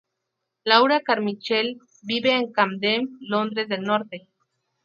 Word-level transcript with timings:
Laura 0.63 1.01
Carmichael 1.01 1.77
vive 2.01 2.31
en 2.35 2.51
Camden, 2.51 3.19
Londres 3.19 3.69
del 3.69 3.81
norte. 3.83 4.27